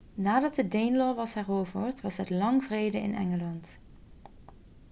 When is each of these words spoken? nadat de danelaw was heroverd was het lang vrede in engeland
nadat 0.15 0.55
de 0.55 0.67
danelaw 0.67 1.15
was 1.15 1.33
heroverd 1.33 2.01
was 2.01 2.17
het 2.17 2.29
lang 2.29 2.63
vrede 2.63 2.97
in 3.01 3.15
engeland 3.15 3.67